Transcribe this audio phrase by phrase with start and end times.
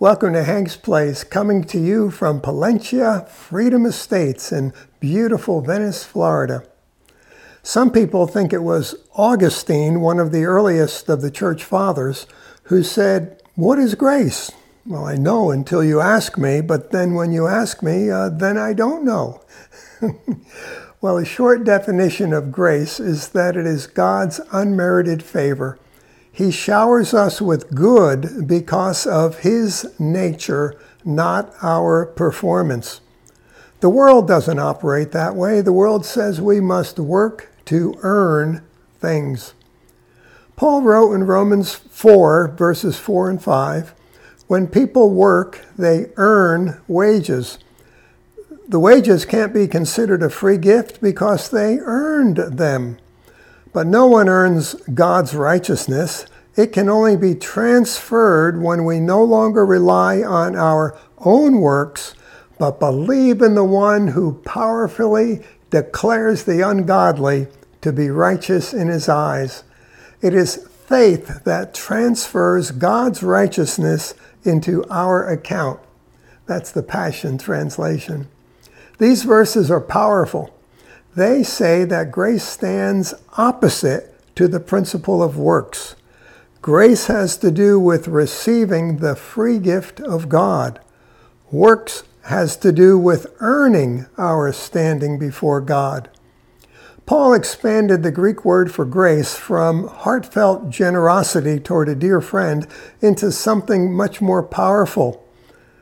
[0.00, 6.64] Welcome to Hank's Place, coming to you from Palencia Freedom Estates in beautiful Venice, Florida.
[7.62, 12.26] Some people think it was Augustine, one of the earliest of the church fathers,
[12.64, 14.50] who said, What is grace?
[14.84, 18.58] Well, I know until you ask me, but then when you ask me, uh, then
[18.58, 19.42] I don't know.
[21.00, 25.78] well, a short definition of grace is that it is God's unmerited favor
[26.34, 33.00] he showers us with good because of His nature, not our performance.
[33.78, 35.60] The world doesn't operate that way.
[35.60, 38.62] The world says we must work to earn
[38.98, 39.54] things.
[40.56, 43.94] Paul wrote in Romans 4, verses 4 and 5
[44.48, 47.58] when people work, they earn wages.
[48.68, 52.98] The wages can't be considered a free gift because they earned them.
[53.74, 56.24] But no one earns God's righteousness.
[56.56, 62.14] It can only be transferred when we no longer rely on our own works,
[62.56, 67.48] but believe in the one who powerfully declares the ungodly
[67.80, 69.64] to be righteous in his eyes.
[70.22, 75.80] It is faith that transfers God's righteousness into our account.
[76.46, 78.28] That's the Passion Translation.
[78.98, 80.54] These verses are powerful.
[81.16, 85.94] They say that grace stands opposite to the principle of works.
[86.60, 90.80] Grace has to do with receiving the free gift of God.
[91.52, 96.08] Works has to do with earning our standing before God.
[97.06, 102.66] Paul expanded the Greek word for grace from heartfelt generosity toward a dear friend
[103.02, 105.22] into something much more powerful.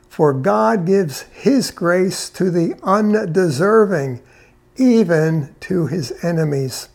[0.09, 4.21] For God gives His grace to the undeserving
[4.77, 6.89] even to his enemies.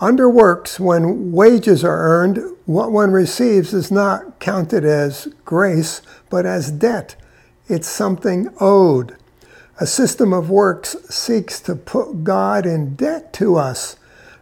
[0.00, 6.44] Under works, when wages are earned, what one receives is not counted as grace, but
[6.44, 7.16] as debt.
[7.68, 9.16] It's something owed.
[9.80, 13.96] A system of works seeks to put God in debt to us,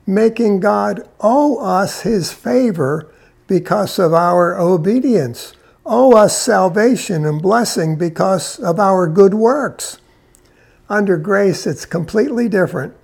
[0.07, 3.13] making God owe us his favor
[3.47, 5.53] because of our obedience,
[5.87, 9.99] owe us salvation and blessing because of our good works.
[10.93, 12.95] Under grace, it's completely different.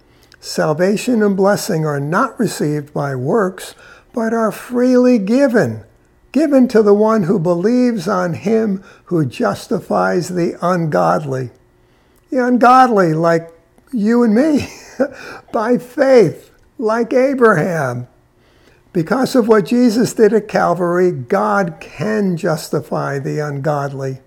[0.40, 3.74] Salvation and blessing are not received by works,
[4.12, 5.84] but are freely given,
[6.30, 11.48] given to the one who believes on him who justifies the ungodly.
[12.28, 13.50] The ungodly, like
[13.90, 14.68] you and me,
[15.50, 18.06] by faith, like Abraham.
[18.92, 24.18] Because of what Jesus did at Calvary, God can justify the ungodly.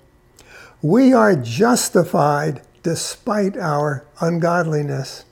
[0.81, 5.25] We are justified despite our ungodliness.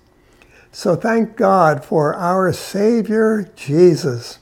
[0.72, 4.40] So thank God for our Savior Jesus.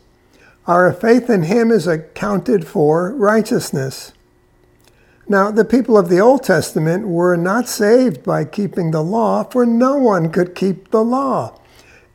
[0.68, 4.12] Our faith in him is accounted for righteousness.
[5.30, 9.66] Now, the people of the Old Testament were not saved by keeping the law, for
[9.66, 11.60] no one could keep the law.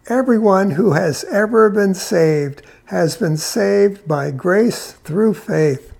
[0.08, 5.92] Everyone who has ever been saved has been saved by grace through faith.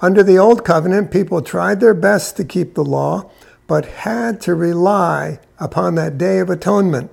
[0.00, 3.30] Under the Old Covenant, people tried their best to keep the law,
[3.70, 7.08] but had to rely upon that day of atonement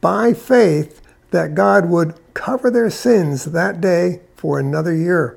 [0.00, 1.02] by faith
[1.32, 5.36] that God would cover their sins that day for another year.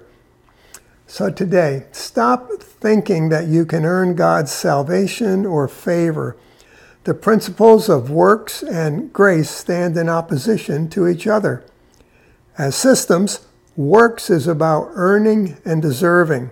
[1.07, 6.37] So today, stop thinking that you can earn God's salvation or favor.
[7.03, 11.65] The principles of works and grace stand in opposition to each other.
[12.59, 16.51] As systems, works is about earning and deserving.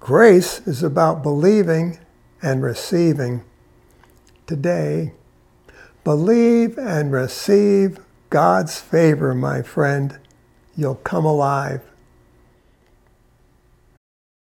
[0.00, 1.98] Grace is about believing
[2.42, 3.44] and receiving.
[4.46, 5.12] Today,
[6.04, 7.98] believe and receive
[8.28, 10.18] God's favor, my friend.
[10.76, 11.82] You'll come alive.